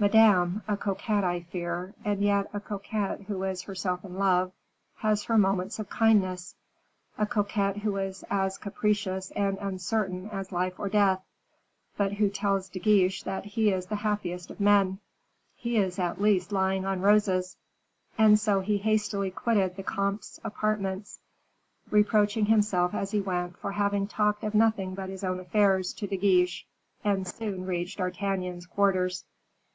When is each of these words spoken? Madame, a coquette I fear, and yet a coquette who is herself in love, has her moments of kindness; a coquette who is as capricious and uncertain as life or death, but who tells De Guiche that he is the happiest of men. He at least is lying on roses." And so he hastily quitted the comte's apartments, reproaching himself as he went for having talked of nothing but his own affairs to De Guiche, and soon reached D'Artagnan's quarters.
Madame, 0.00 0.62
a 0.68 0.76
coquette 0.76 1.24
I 1.24 1.40
fear, 1.40 1.92
and 2.04 2.22
yet 2.22 2.46
a 2.52 2.60
coquette 2.60 3.22
who 3.22 3.42
is 3.42 3.62
herself 3.62 4.04
in 4.04 4.14
love, 4.16 4.52
has 4.98 5.24
her 5.24 5.36
moments 5.36 5.80
of 5.80 5.90
kindness; 5.90 6.54
a 7.18 7.26
coquette 7.26 7.78
who 7.78 7.96
is 7.96 8.22
as 8.30 8.58
capricious 8.58 9.32
and 9.32 9.58
uncertain 9.58 10.28
as 10.30 10.52
life 10.52 10.78
or 10.78 10.88
death, 10.88 11.20
but 11.96 12.12
who 12.12 12.30
tells 12.30 12.68
De 12.68 12.78
Guiche 12.78 13.24
that 13.24 13.44
he 13.44 13.70
is 13.72 13.86
the 13.86 13.96
happiest 13.96 14.52
of 14.52 14.60
men. 14.60 15.00
He 15.56 15.76
at 15.78 16.20
least 16.20 16.46
is 16.46 16.52
lying 16.52 16.84
on 16.86 17.00
roses." 17.00 17.56
And 18.16 18.38
so 18.38 18.60
he 18.60 18.78
hastily 18.78 19.32
quitted 19.32 19.74
the 19.74 19.82
comte's 19.82 20.38
apartments, 20.44 21.18
reproaching 21.90 22.46
himself 22.46 22.94
as 22.94 23.10
he 23.10 23.20
went 23.20 23.58
for 23.58 23.72
having 23.72 24.06
talked 24.06 24.44
of 24.44 24.54
nothing 24.54 24.94
but 24.94 25.08
his 25.10 25.24
own 25.24 25.40
affairs 25.40 25.92
to 25.94 26.06
De 26.06 26.16
Guiche, 26.16 26.64
and 27.02 27.26
soon 27.26 27.66
reached 27.66 27.98
D'Artagnan's 27.98 28.66
quarters. 28.66 29.24